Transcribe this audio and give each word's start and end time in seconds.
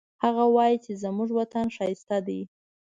هغه 0.23 0.43
وایي 0.55 0.77
چې 0.85 0.91
زموږ 1.03 1.29
وطن 1.39 1.65
ښایسته 1.75 2.17
ده 2.27 2.39